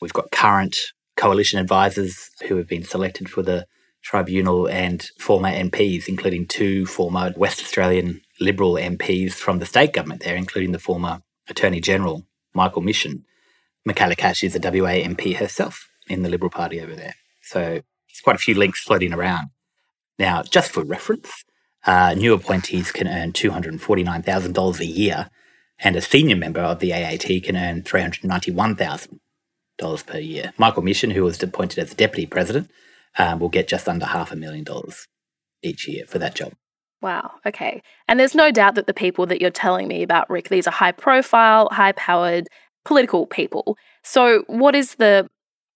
we've 0.01 0.13
got 0.13 0.31
current 0.31 0.75
coalition 1.15 1.59
advisors 1.59 2.29
who 2.47 2.57
have 2.57 2.67
been 2.67 2.83
selected 2.83 3.29
for 3.29 3.41
the 3.41 3.65
tribunal 4.03 4.67
and 4.67 5.09
former 5.19 5.49
MPs, 5.49 6.07
including 6.07 6.47
two 6.47 6.85
former 6.85 7.33
West 7.35 7.61
Australian 7.61 8.21
Liberal 8.39 8.73
MPs 8.73 9.33
from 9.33 9.59
the 9.59 9.65
state 9.65 9.93
government 9.93 10.23
there, 10.23 10.35
including 10.35 10.71
the 10.71 10.79
former 10.79 11.21
Attorney 11.49 11.81
General, 11.81 12.25
Michael 12.53 12.81
Mischin. 12.81 13.23
Michaela 13.85 14.15
Cash 14.15 14.43
is 14.43 14.55
a 14.55 14.59
WA 14.59 14.91
MP 14.91 15.35
herself 15.35 15.89
in 16.09 16.23
the 16.23 16.29
Liberal 16.29 16.49
Party 16.49 16.81
over 16.81 16.95
there. 16.95 17.15
So 17.41 17.59
there's 17.59 18.21
quite 18.23 18.35
a 18.35 18.39
few 18.39 18.55
links 18.55 18.81
floating 18.81 19.13
around. 19.13 19.49
Now, 20.19 20.43
just 20.43 20.71
for 20.71 20.83
reference, 20.83 21.45
uh, 21.85 22.13
new 22.15 22.33
appointees 22.33 22.91
can 22.91 23.07
earn 23.07 23.31
$249,000 23.31 24.79
a 24.79 24.85
year, 24.85 25.29
and 25.79 25.95
a 25.95 26.01
senior 26.01 26.35
member 26.35 26.59
of 26.59 26.79
the 26.79 26.91
AAT 26.91 27.43
can 27.43 27.55
earn 27.55 27.83
$391,000 27.83 30.05
per 30.05 30.17
year. 30.17 30.51
Michael 30.57 30.83
Mischin, 30.83 31.13
who 31.13 31.23
was 31.23 31.41
appointed 31.41 31.79
as 31.79 31.89
the 31.89 31.95
deputy 31.95 32.25
president, 32.25 32.69
um, 33.17 33.39
will 33.39 33.49
get 33.49 33.67
just 33.67 33.87
under 33.87 34.05
half 34.05 34.31
a 34.31 34.35
million 34.35 34.63
dollars 34.63 35.07
each 35.63 35.87
year 35.87 36.05
for 36.07 36.19
that 36.19 36.35
job. 36.35 36.53
Wow. 37.01 37.31
Okay. 37.45 37.81
And 38.07 38.19
there's 38.19 38.35
no 38.35 38.51
doubt 38.51 38.75
that 38.75 38.87
the 38.87 38.93
people 38.93 39.25
that 39.27 39.39
you're 39.39 39.51
telling 39.51 39.87
me 39.87 40.01
about, 40.01 40.29
Rick, 40.29 40.49
these 40.49 40.67
are 40.67 40.71
high 40.71 40.91
profile, 40.91 41.69
high 41.71 41.91
powered 41.91 42.47
political 42.85 43.27
people. 43.27 43.77
So, 44.03 44.43
what 44.47 44.75
is 44.75 44.95
the, 44.95 45.27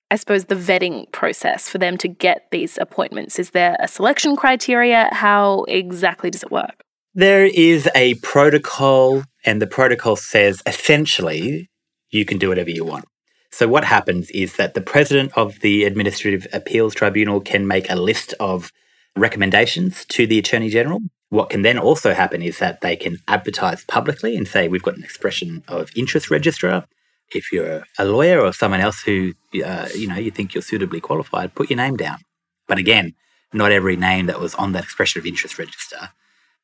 I 0.09 0.15
suppose, 0.15 0.45
the 0.45 0.55
vetting 0.55 1.11
process 1.11 1.69
for 1.69 1.77
them 1.77 1.97
to 1.97 2.07
get 2.07 2.47
these 2.51 2.77
appointments? 2.79 3.37
Is 3.37 3.51
there 3.51 3.75
a 3.79 3.87
selection 3.87 4.35
criteria? 4.35 5.09
How 5.11 5.63
exactly 5.67 6.31
does 6.31 6.43
it 6.43 6.51
work? 6.51 6.83
There 7.13 7.45
is 7.45 7.89
a 7.93 8.15
protocol, 8.15 9.23
and 9.45 9.61
the 9.61 9.67
protocol 9.67 10.15
says 10.15 10.63
essentially 10.65 11.69
you 12.09 12.25
can 12.25 12.37
do 12.37 12.49
whatever 12.49 12.69
you 12.69 12.85
want. 12.85 13.05
So, 13.51 13.67
what 13.67 13.83
happens 13.83 14.29
is 14.31 14.55
that 14.55 14.73
the 14.73 14.81
president 14.81 15.33
of 15.35 15.59
the 15.59 15.83
Administrative 15.83 16.47
Appeals 16.53 16.95
Tribunal 16.95 17.41
can 17.41 17.67
make 17.67 17.89
a 17.89 17.95
list 17.95 18.33
of 18.39 18.71
recommendations 19.15 20.05
to 20.05 20.25
the 20.25 20.39
Attorney 20.39 20.69
General. 20.69 20.99
What 21.29 21.49
can 21.49 21.61
then 21.61 21.77
also 21.77 22.13
happen 22.13 22.41
is 22.41 22.59
that 22.59 22.81
they 22.81 22.95
can 22.95 23.17
advertise 23.27 23.83
publicly 23.83 24.37
and 24.37 24.47
say, 24.47 24.67
We've 24.67 24.81
got 24.81 24.97
an 24.97 25.03
expression 25.03 25.63
of 25.67 25.91
interest 25.95 26.31
registrar. 26.31 26.85
If 27.33 27.51
you're 27.51 27.83
a 27.97 28.05
lawyer 28.05 28.41
or 28.41 28.53
someone 28.53 28.81
else 28.81 29.01
who 29.01 29.33
uh, 29.63 29.89
you 29.95 30.07
know 30.07 30.15
you 30.15 30.31
think 30.31 30.53
you're 30.53 30.61
suitably 30.61 31.01
qualified, 31.01 31.55
put 31.55 31.69
your 31.69 31.77
name 31.77 31.97
down. 31.97 32.19
But 32.67 32.77
again, 32.77 33.15
not 33.53 33.71
every 33.71 33.97
name 33.97 34.27
that 34.27 34.39
was 34.39 34.55
on 34.55 34.71
that 34.73 34.83
expression 34.83 35.19
of 35.19 35.25
interest 35.25 35.59
register 35.59 36.11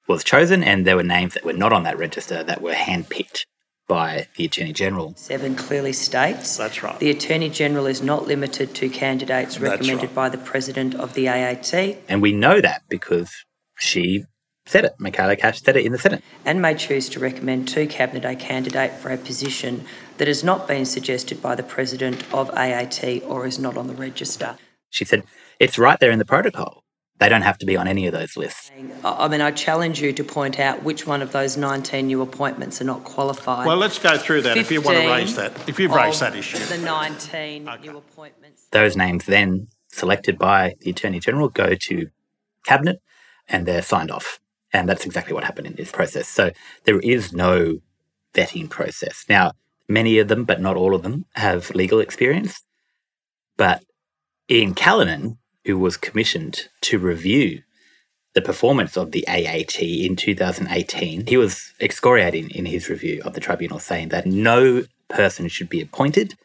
was 0.08 0.24
chosen, 0.24 0.64
and 0.64 0.88
there 0.88 0.96
were 0.96 1.04
names 1.04 1.34
that 1.34 1.44
were 1.44 1.54
not 1.54 1.74
on 1.74 1.84
that 1.84 1.98
register 1.98 2.44
that 2.44 2.62
were 2.62 2.74
handpicked 2.74 3.44
by 3.88 4.28
the 4.36 4.46
Attorney 4.46 4.74
General. 4.74 5.14
7 5.16 5.56
clearly 5.56 5.94
states 5.94 6.58
That's 6.58 6.84
right. 6.84 7.00
the 7.00 7.10
Attorney 7.10 7.50
General 7.50 7.86
is 7.88 8.02
not 8.02 8.28
limited 8.28 8.76
to 8.76 8.90
candidates 8.90 9.60
recommended 9.60 10.08
right. 10.08 10.16
by 10.16 10.30
the 10.30 10.38
President 10.38 10.94
of 10.96 11.14
the 11.14 11.28
AAT 11.28 11.74
And 12.08 12.22
we 12.22 12.34
know 12.34 12.62
that 12.62 12.84
because 12.90 13.32
she 13.78 14.26
said 14.66 14.84
it. 14.84 14.96
Michaela 15.00 15.38
Cash 15.38 15.62
said 15.62 15.78
it 15.78 15.86
in 15.86 15.94
the 15.94 15.98
Senate. 15.98 16.22
and 16.44 16.62
may 16.62 16.76
choose 16.76 17.08
to 17.10 17.20
recommend 17.20 17.70
to 17.70 17.88
Cabinet 17.88 18.26
a 18.26 18.36
candidate 18.36 18.92
for 18.92 19.10
a 19.10 19.18
position 19.18 19.86
that 20.18 20.28
has 20.28 20.44
not 20.44 20.68
been 20.68 20.86
suggested 20.86 21.42
by 21.42 21.56
the 21.56 21.64
President 21.64 22.24
of 22.34 22.50
AAT 22.50 23.24
or 23.26 23.48
is 23.48 23.58
not 23.58 23.78
on 23.78 23.88
the 23.88 23.94
register. 23.94 24.58
She 24.90 25.06
said, 25.06 25.24
it's 25.60 25.78
right 25.78 26.00
there 26.00 26.12
in 26.12 26.20
the 26.20 26.26
protocol. 26.26 26.84
They 27.20 27.30
don't 27.30 27.42
have 27.42 27.58
to 27.60 27.66
be 27.66 27.76
on 27.76 27.88
any 27.88 28.06
of 28.06 28.14
those 28.14 28.38
lists. 28.38 28.72
I 29.04 29.26
I 29.26 29.28
mean, 29.28 29.42
I 29.42 29.52
challenge 29.52 30.02
you 30.02 30.14
to 30.14 30.24
point 30.24 30.60
out 30.60 30.84
which 30.84 31.08
one 31.08 31.22
of 31.22 31.32
those 31.32 31.58
19 31.58 32.08
new 32.08 32.22
appointments 32.22 32.80
are 32.80 32.86
not 32.86 33.04
qualified. 33.04 33.66
Well, 33.66 33.78
let's 33.78 33.98
go 33.98 34.18
through 34.18 34.44
that 34.44 34.58
if 34.58 34.72
you 34.72 34.82
want 34.82 34.98
to 34.98 35.08
raise 35.08 35.36
that. 35.36 35.68
If 35.68 35.80
you've 35.80 35.92
raised 35.92 36.20
that 36.22 36.36
issue. 36.36 36.60
The 36.60 36.78
19 36.78 37.64
new 37.82 37.98
appointments. 37.98 38.68
Those 38.72 38.96
names 38.96 39.26
then 39.26 39.68
selected 39.90 40.38
by 40.38 40.76
the 40.82 40.92
Attorney 40.92 41.20
General 41.20 41.50
go 41.50 41.74
to 41.74 42.08
Cabinet 42.66 43.02
and 43.48 43.66
they're 43.66 43.82
signed 43.82 44.12
off. 44.12 44.40
And 44.72 44.88
that's 44.88 45.06
exactly 45.06 45.34
what 45.34 45.44
happened 45.44 45.68
in 45.68 45.76
this 45.76 45.92
process. 45.92 46.28
So 46.28 46.52
there 46.84 47.00
is 47.00 47.34
no 47.34 47.80
vetting 48.34 48.70
process. 48.70 49.26
Now, 49.28 49.54
many 49.88 50.20
of 50.20 50.28
them, 50.28 50.44
but 50.44 50.62
not 50.62 50.76
all 50.76 50.94
of 50.94 51.04
them, 51.04 51.26
have 51.34 51.72
legal 51.72 52.00
experience. 52.00 52.64
But 53.56 53.84
Ian 54.50 54.76
Callinan, 54.76 55.38
who 55.68 55.78
was 55.78 55.98
commissioned 55.98 56.70
to 56.82 56.98
review 56.98 57.62
the 58.34 58.42
performance 58.42 58.96
of 58.96 59.12
the 59.12 59.28
AAT 59.28 59.82
in 59.82 60.16
2018, 60.16 61.28
he 61.28 61.38
was 61.38 61.74
excoriating 61.82 62.50
in 62.52 62.66
his 62.66 62.90
review 62.90 63.22
of 63.26 63.34
the 63.34 63.40
tribunal, 63.40 63.78
saying 63.78 64.10
that 64.10 64.26
no 64.26 64.86
person 65.10 65.48
should 65.48 65.70
be 65.70 65.82
appointed 65.82 66.36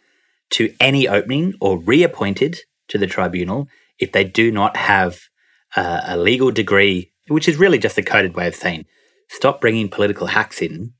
to 0.51 0.75
any 0.81 1.07
opening 1.07 1.55
or 1.61 1.79
reappointed 1.79 2.61
to 2.89 2.99
the 2.99 3.07
tribunal 3.07 3.69
if 3.99 4.11
they 4.11 4.25
do 4.25 4.51
not 4.51 4.77
have 4.77 5.21
uh, 5.77 6.01
a 6.05 6.17
legal 6.17 6.51
degree, 6.51 7.13
which 7.29 7.49
is 7.49 7.57
really 7.57 7.79
just 7.79 7.99
a 7.99 8.03
coded 8.03 8.35
way 8.35 8.49
of 8.49 8.55
saying 8.55 8.85
stop 9.29 9.61
bringing 9.61 9.89
political 9.89 10.29
hacks 10.29 10.61
in 10.61 10.95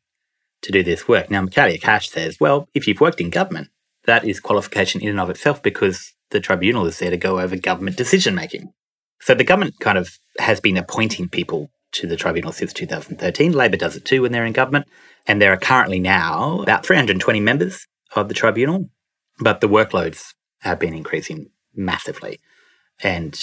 to 0.63 0.71
do 0.71 0.83
this 0.83 1.09
work. 1.09 1.29
Now, 1.29 1.43
Michaela 1.43 1.77
Cash 1.79 2.11
says, 2.11 2.39
well, 2.39 2.69
if 2.73 2.87
you've 2.87 3.01
worked 3.01 3.21
in 3.21 3.31
government, 3.31 3.69
that 4.05 4.25
is 4.25 4.41
qualification 4.41 5.01
in 5.01 5.09
and 5.09 5.21
of 5.21 5.31
itself 5.31 5.63
because 5.63 6.13
the 6.33 6.41
tribunal 6.41 6.87
is 6.87 6.99
there 6.99 7.11
to 7.11 7.17
go 7.17 7.39
over 7.39 7.57
government 7.57 7.97
decision 7.97 8.35
making. 8.35 8.73
So 9.21 9.35
the 9.35 9.45
government 9.45 9.79
kind 9.81 9.97
of 9.97 10.19
has 10.39 10.61
been 10.61 10.77
appointing 10.77 11.29
people 11.29 11.71
to 11.93 12.07
the 12.07 12.17
tribunal 12.17 12.53
since 12.53 12.73
2013. 12.73 13.53
Labor 13.53 13.77
does 13.77 13.97
it 13.97 14.05
too 14.05 14.23
when 14.23 14.33
they're 14.33 14.45
in 14.45 14.53
government. 14.53 14.87
And 15.27 15.41
there 15.41 15.53
are 15.53 15.59
currently 15.59 16.01
now 16.01 16.61
about 16.63 16.85
320 16.85 17.39
members 17.39 17.87
of 18.17 18.29
the 18.29 18.35
tribunal, 18.35 18.91
but 19.39 19.61
the 19.61 19.69
workloads 19.69 20.35
have 20.61 20.81
been 20.81 20.95
increasing 20.95 21.51
massively. 21.75 22.41
And 23.03 23.39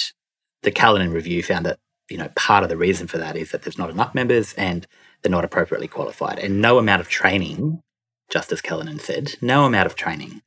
the 0.64 0.72
Callinan 0.72 1.14
review 1.14 1.44
found 1.44 1.66
that, 1.66 1.80
you 2.10 2.18
know, 2.18 2.30
part 2.36 2.64
of 2.64 2.70
the 2.70 2.78
reason 2.78 3.08
for 3.08 3.18
that 3.18 3.38
is 3.38 3.52
that 3.52 3.62
there's 3.62 3.78
not 3.78 3.90
enough 3.90 4.14
members 4.14 4.54
and 4.54 4.86
they're 5.22 5.32
not 5.32 5.46
appropriately 5.46 5.88
qualified. 5.88 6.40
And 6.40 6.62
no 6.62 6.78
amount 6.78 7.02
of 7.02 7.10
training, 7.10 7.82
Justice 8.30 8.62
Callinan 8.62 9.00
said, 9.00 9.36
no 9.42 9.66
amount 9.66 9.86
of 9.86 9.96
training 9.96 10.42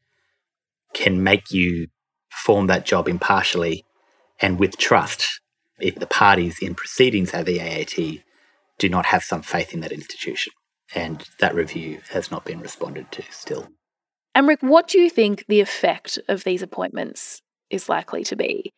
can 0.92 1.22
make 1.22 1.50
you 1.50 1.88
perform 2.32 2.66
that 2.66 2.86
job 2.86 3.08
impartially 3.08 3.84
and 4.40 4.58
with 4.58 4.76
trust 4.76 5.40
if 5.78 5.96
the 5.96 6.06
parties 6.06 6.58
in 6.60 6.74
proceedings 6.74 7.32
at 7.32 7.46
the 7.46 7.60
AAT 7.60 8.24
do 8.78 8.88
not 8.88 9.06
have 9.06 9.22
some 9.22 9.42
faith 9.42 9.72
in 9.72 9.80
that 9.80 9.92
institution. 9.92 10.52
And 10.94 11.28
that 11.38 11.54
review 11.54 12.00
has 12.10 12.30
not 12.30 12.44
been 12.44 12.60
responded 12.60 13.10
to 13.12 13.22
still. 13.30 13.68
And 14.34 14.48
Rick, 14.48 14.62
what 14.62 14.88
do 14.88 14.98
you 14.98 15.10
think 15.10 15.44
the 15.46 15.60
effect 15.60 16.18
of 16.28 16.44
these 16.44 16.62
appointments 16.62 17.40
is 17.70 17.88
likely 17.88 18.24
to 18.24 18.36
be? 18.36 18.72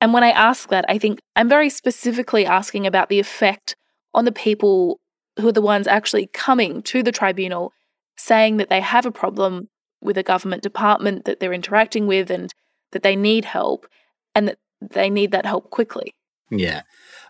And 0.00 0.12
when 0.12 0.24
I 0.24 0.30
ask 0.30 0.68
that, 0.68 0.84
I 0.88 0.98
think 0.98 1.18
I'm 1.34 1.48
very 1.48 1.70
specifically 1.70 2.46
asking 2.46 2.86
about 2.86 3.08
the 3.08 3.18
effect 3.18 3.74
on 4.14 4.24
the 4.24 4.32
people 4.32 5.00
who 5.38 5.48
are 5.48 5.52
the 5.52 5.62
ones 5.62 5.86
actually 5.86 6.28
coming 6.32 6.82
to 6.82 7.02
the 7.02 7.12
tribunal 7.12 7.72
saying 8.16 8.56
that 8.58 8.68
they 8.68 8.80
have 8.80 9.06
a 9.06 9.12
problem 9.12 9.68
with 10.00 10.18
a 10.18 10.22
government 10.22 10.62
department 10.62 11.24
that 11.24 11.40
they're 11.40 11.52
interacting 11.52 12.06
with 12.06 12.30
and 12.30 12.52
that 12.92 13.02
they 13.02 13.16
need 13.16 13.44
help 13.44 13.86
and 14.34 14.48
that 14.48 14.58
they 14.80 15.10
need 15.10 15.32
that 15.32 15.46
help 15.46 15.70
quickly. 15.70 16.14
Yeah. 16.50 16.82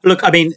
Look, 0.04 0.22
I 0.22 0.30
mean, 0.30 0.52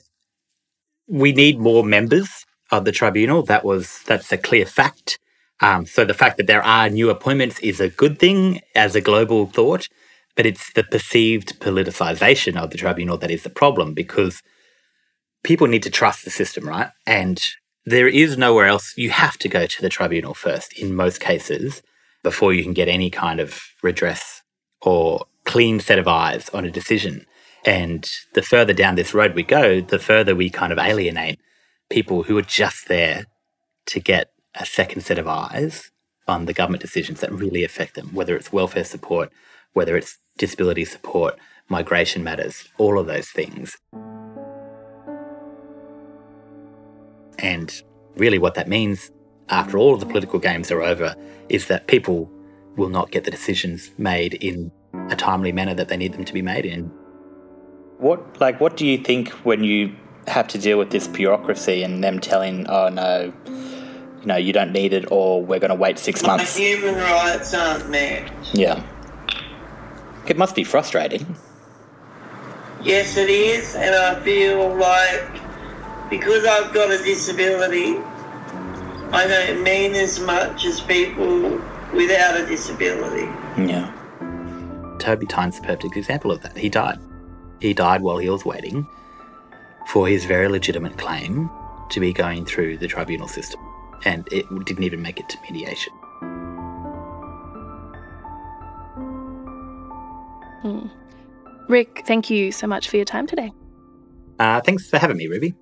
we 1.07 1.31
need 1.31 1.59
more 1.59 1.83
members 1.83 2.45
of 2.71 2.85
the 2.85 2.91
tribunal. 2.91 3.43
That 3.43 3.65
was 3.65 4.01
that's 4.05 4.31
a 4.31 4.37
clear 4.37 4.65
fact. 4.65 5.19
Um, 5.61 5.85
so 5.85 6.05
the 6.05 6.13
fact 6.13 6.37
that 6.37 6.47
there 6.47 6.63
are 6.63 6.89
new 6.89 7.09
appointments 7.09 7.59
is 7.59 7.79
a 7.79 7.89
good 7.89 8.17
thing 8.17 8.61
as 8.75 8.95
a 8.95 9.01
global 9.01 9.45
thought, 9.45 9.87
but 10.35 10.45
it's 10.45 10.73
the 10.73 10.83
perceived 10.83 11.59
politicization 11.59 12.55
of 12.55 12.71
the 12.71 12.77
tribunal 12.77 13.17
that 13.17 13.29
is 13.29 13.43
the 13.43 13.49
problem 13.49 13.93
because 13.93 14.41
people 15.43 15.67
need 15.67 15.83
to 15.83 15.91
trust 15.91 16.25
the 16.25 16.31
system, 16.31 16.67
right? 16.67 16.89
And 17.05 17.43
there 17.85 18.07
is 18.07 18.37
nowhere 18.37 18.65
else. 18.65 18.93
You 18.97 19.11
have 19.11 19.37
to 19.39 19.49
go 19.49 19.67
to 19.67 19.81
the 19.81 19.89
tribunal 19.89 20.33
first 20.33 20.73
in 20.73 20.95
most 20.95 21.19
cases 21.19 21.83
before 22.23 22.53
you 22.53 22.63
can 22.63 22.73
get 22.73 22.87
any 22.87 23.09
kind 23.09 23.39
of 23.39 23.61
redress 23.81 24.41
or 24.81 25.25
clean 25.45 25.79
set 25.79 25.99
of 25.99 26.07
eyes 26.07 26.49
on 26.49 26.65
a 26.65 26.71
decision. 26.71 27.25
And 27.65 28.09
the 28.33 28.41
further 28.41 28.73
down 28.73 28.95
this 28.95 29.13
road 29.13 29.35
we 29.35 29.43
go, 29.43 29.81
the 29.81 29.99
further 29.99 30.35
we 30.35 30.49
kind 30.49 30.71
of 30.71 30.79
alienate 30.79 31.39
people 31.89 32.23
who 32.23 32.37
are 32.37 32.43
just 32.43 32.87
there 32.87 33.25
to 33.87 33.99
get 33.99 34.31
a 34.55 34.65
second 34.65 35.01
set 35.01 35.19
of 35.19 35.27
eyes 35.27 35.91
on 36.27 36.45
the 36.45 36.53
government 36.53 36.81
decisions 36.81 37.19
that 37.19 37.31
really 37.31 37.63
affect 37.63 37.95
them, 37.95 38.13
whether 38.13 38.35
it's 38.35 38.53
welfare 38.53 38.83
support, 38.83 39.31
whether 39.73 39.95
it's 39.97 40.17
disability 40.37 40.85
support, 40.85 41.37
migration 41.69 42.23
matters, 42.23 42.67
all 42.77 42.99
of 42.99 43.07
those 43.07 43.29
things. 43.29 43.77
And 47.39 47.81
really, 48.15 48.37
what 48.37 48.55
that 48.55 48.67
means 48.67 49.11
after 49.51 49.77
all 49.77 49.93
of 49.93 49.99
the 49.99 50.05
political 50.05 50.39
games 50.39 50.71
are 50.71 50.81
over 50.81 51.15
is 51.49 51.67
that 51.67 51.87
people 51.87 52.31
will 52.77 52.89
not 52.89 53.11
get 53.11 53.25
the 53.25 53.31
decisions 53.31 53.91
made 53.97 54.35
in 54.35 54.71
a 55.09 55.15
timely 55.15 55.51
manner 55.51 55.73
that 55.73 55.89
they 55.89 55.97
need 55.97 56.13
them 56.13 56.25
to 56.25 56.33
be 56.33 56.41
made 56.41 56.65
in. 56.65 56.85
What 57.97 58.39
like 58.39 58.59
what 58.59 58.77
do 58.77 58.87
you 58.87 58.97
think 58.97 59.29
when 59.45 59.63
you 59.63 59.95
have 60.27 60.47
to 60.47 60.57
deal 60.57 60.77
with 60.77 60.91
this 60.91 61.07
bureaucracy 61.07 61.83
and 61.83 62.03
them 62.03 62.19
telling, 62.19 62.67
oh 62.67 62.89
no, 62.89 63.33
you 64.21 64.25
know, 64.25 64.37
you 64.37 64.53
don't 64.53 64.71
need 64.71 64.93
it 64.93 65.11
or 65.11 65.43
we're 65.43 65.59
gonna 65.59 65.75
wait 65.75 65.99
six 65.99 66.23
months. 66.23 66.57
My 66.57 66.65
months. 66.65 66.81
human 66.81 66.95
rights 66.95 67.53
aren't 67.53 67.89
met. 67.89 68.31
Yeah. 68.53 68.83
It 70.27 70.37
must 70.37 70.55
be 70.55 70.63
frustrating. 70.63 71.35
Yes, 72.83 73.17
it 73.17 73.29
is, 73.29 73.75
and 73.75 73.93
I 73.93 74.19
feel 74.21 74.75
like 74.75 76.09
because 76.09 76.45
I've 76.45 76.73
got 76.73 76.91
a 76.91 76.97
disability, 76.97 77.99
I 79.13 79.27
don't 79.27 79.63
mean 79.63 79.93
as 79.93 80.19
much 80.19 80.65
as 80.65 80.79
people 80.79 81.61
without 81.93 82.39
a 82.39 82.45
disability. 82.45 83.25
Yeah. 83.57 83.91
Toby 84.99 85.25
Tyne's 85.25 85.59
the 85.59 85.67
perfect 85.67 85.97
example 85.97 86.31
of 86.31 86.41
that. 86.43 86.57
He 86.57 86.69
died. 86.69 86.99
He 87.59 87.73
died 87.73 88.01
while 88.01 88.19
he 88.19 88.29
was 88.29 88.45
waiting 88.45 88.87
for 89.87 90.07
his 90.07 90.25
very 90.25 90.47
legitimate 90.47 90.97
claim 90.97 91.49
to 91.89 91.99
be 91.99 92.13
going 92.13 92.45
through 92.45 92.77
the 92.77 92.87
tribunal 92.87 93.27
system. 93.27 93.59
And 94.05 94.27
it 94.31 94.45
didn't 94.65 94.83
even 94.83 95.01
make 95.01 95.19
it 95.19 95.27
to 95.29 95.37
mediation. 95.41 95.93
Hmm. 100.61 100.87
Rick, 101.67 102.03
thank 102.05 102.29
you 102.29 102.51
so 102.51 102.67
much 102.67 102.89
for 102.89 102.95
your 102.95 103.05
time 103.05 103.27
today. 103.27 103.51
Uh, 104.39 104.61
thanks 104.61 104.89
for 104.89 104.97
having 104.97 105.17
me, 105.17 105.27
Ruby. 105.27 105.53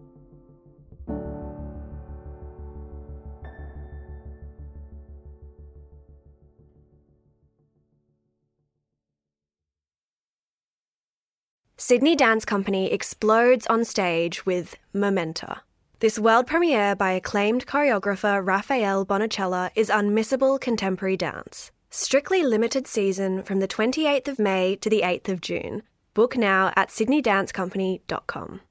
Sydney 11.89 12.15
Dance 12.15 12.45
Company 12.45 12.91
explodes 12.93 13.65
on 13.65 13.83
stage 13.83 14.45
with 14.45 14.75
Momenta. 14.93 15.61
This 16.01 16.19
world 16.19 16.45
premiere 16.45 16.95
by 16.95 17.13
acclaimed 17.13 17.65
choreographer 17.65 18.45
Rafael 18.45 19.03
Bonachela 19.07 19.71
is 19.75 19.89
unmissable 19.89 20.61
contemporary 20.61 21.17
dance. 21.17 21.71
Strictly 21.89 22.43
limited 22.43 22.85
season 22.85 23.41
from 23.41 23.59
the 23.59 23.67
28th 23.67 24.27
of 24.27 24.37
May 24.37 24.75
to 24.75 24.87
the 24.87 25.01
8th 25.01 25.29
of 25.29 25.41
June. 25.41 25.81
Book 26.13 26.37
now 26.37 26.71
at 26.75 26.89
sydneydancecompany.com. 26.89 28.61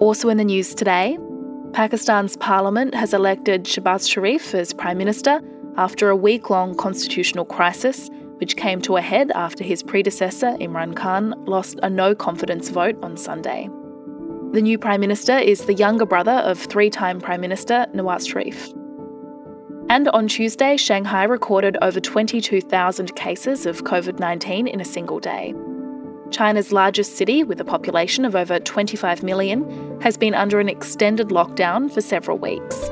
Also 0.00 0.28
in 0.28 0.36
the 0.36 0.44
news 0.44 0.74
today, 0.74 1.16
Pakistan's 1.72 2.36
parliament 2.36 2.94
has 2.94 3.14
elected 3.14 3.64
Shahbaz 3.64 4.06
Sharif 4.06 4.54
as 4.54 4.74
Prime 4.74 4.98
Minister 4.98 5.40
after 5.78 6.10
a 6.10 6.16
week 6.16 6.50
long 6.50 6.74
constitutional 6.74 7.46
crisis, 7.46 8.10
which 8.40 8.56
came 8.56 8.80
to 8.82 8.96
a 8.96 9.02
head 9.02 9.30
after 9.34 9.62
his 9.62 9.82
predecessor, 9.82 10.56
Imran 10.60 10.96
Khan, 10.96 11.34
lost 11.44 11.78
a 11.82 11.90
no 11.90 12.14
confidence 12.14 12.70
vote 12.70 12.96
on 13.02 13.16
Sunday. 13.16 13.68
The 14.52 14.62
new 14.62 14.78
Prime 14.78 15.00
Minister 15.00 15.38
is 15.38 15.66
the 15.66 15.74
younger 15.74 16.06
brother 16.06 16.32
of 16.32 16.58
three 16.58 16.90
time 16.90 17.20
Prime 17.20 17.40
Minister 17.40 17.86
Nawaz 17.94 18.28
Sharif. 18.28 18.72
And 19.90 20.08
on 20.08 20.28
Tuesday, 20.28 20.76
Shanghai 20.76 21.24
recorded 21.24 21.76
over 21.82 22.00
22,000 22.00 23.14
cases 23.14 23.66
of 23.66 23.84
COVID 23.84 24.18
19 24.18 24.66
in 24.66 24.80
a 24.80 24.84
single 24.84 25.20
day. 25.20 25.54
China's 26.30 26.72
largest 26.72 27.16
city, 27.16 27.42
with 27.42 27.60
a 27.60 27.64
population 27.64 28.24
of 28.24 28.36
over 28.36 28.58
25 28.58 29.22
million, 29.22 30.00
has 30.00 30.16
been 30.16 30.34
under 30.34 30.60
an 30.60 30.68
extended 30.68 31.28
lockdown 31.28 31.92
for 31.92 32.00
several 32.00 32.38
weeks. 32.38 32.88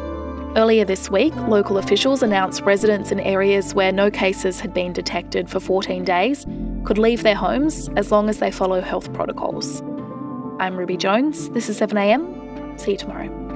Earlier 0.58 0.84
this 0.84 1.08
week, 1.08 1.32
local 1.46 1.78
officials 1.78 2.20
announced 2.20 2.62
residents 2.62 3.12
in 3.12 3.20
areas 3.20 3.76
where 3.76 3.92
no 3.92 4.10
cases 4.10 4.58
had 4.58 4.74
been 4.74 4.92
detected 4.92 5.48
for 5.48 5.60
14 5.60 6.02
days 6.02 6.44
could 6.82 6.98
leave 6.98 7.22
their 7.22 7.36
homes 7.36 7.88
as 7.94 8.10
long 8.10 8.28
as 8.28 8.38
they 8.38 8.50
follow 8.50 8.80
health 8.80 9.12
protocols. 9.12 9.82
I'm 10.58 10.76
Ruby 10.76 10.96
Jones. 10.96 11.48
This 11.50 11.68
is 11.68 11.78
7am. 11.78 12.80
See 12.80 12.90
you 12.90 12.96
tomorrow. 12.96 13.47